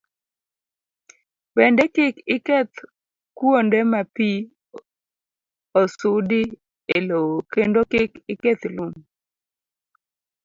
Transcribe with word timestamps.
Bende, 1.55 1.83
kik 1.95 2.15
iketh 2.35 2.75
kuonde 3.37 3.79
ma 3.91 4.01
pi 4.15 4.29
osudi 5.79 6.41
e 6.95 6.97
lowo, 7.07 7.35
kendo 7.53 7.79
kik 7.91 8.11
iketh 8.33 8.63
lum. 8.75 8.93